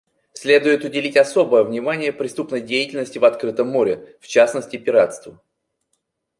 Следует 0.33 0.83
уделить 0.83 1.15
особое 1.15 1.63
внимание 1.63 2.11
преступной 2.11 2.61
деятельности 2.61 3.19
в 3.19 3.23
открытом 3.25 3.67
море, 3.67 4.17
в 4.19 4.25
частности 4.25 4.77
пиратству. 4.77 5.37